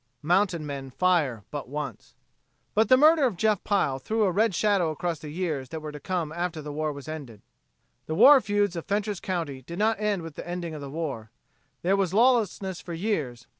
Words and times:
Mountain 0.23 0.65
men 0.65 0.89
fire 0.89 1.43
but 1.51 1.69
once. 1.69 2.15
But 2.73 2.89
the 2.89 2.97
murder 2.97 3.23
of 3.27 3.37
Jeff 3.37 3.63
Pile 3.63 3.99
threw 3.99 4.23
a 4.23 4.31
red 4.31 4.55
shadow 4.55 4.89
across 4.89 5.19
the 5.19 5.29
years 5.29 5.69
that 5.69 5.79
were 5.79 5.91
to 5.91 5.99
come 5.99 6.31
after 6.31 6.59
the 6.59 6.71
war 6.73 6.91
was 6.91 7.07
ended. 7.07 7.43
The 8.07 8.15
war 8.15 8.41
feuds 8.41 8.75
of 8.75 8.85
Fentress 8.87 9.19
county 9.19 9.61
did 9.61 9.77
not 9.77 9.99
end 10.01 10.23
with 10.23 10.33
the 10.33 10.47
ending 10.47 10.73
of 10.73 10.81
the 10.81 10.89
war. 10.89 11.29
There 11.83 11.95
was 11.95 12.15
lawlessness 12.15 12.81
for 12.81 12.93
years. 12.95 13.45